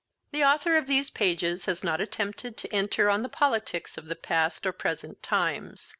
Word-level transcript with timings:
The 0.31 0.43
author 0.43 0.77
of 0.77 0.87
these 0.87 1.11
pages 1.11 1.65
has 1.67 1.83
not 1.83 2.01
attempted 2.01 2.57
to 2.57 2.73
enter 2.73 3.07
on 3.07 3.21
the 3.21 3.29
politics 3.29 3.99
of 3.99 4.07
the 4.07 4.15
past 4.15 4.65
or 4.65 4.71
present 4.71 5.21
times. 5.21 5.89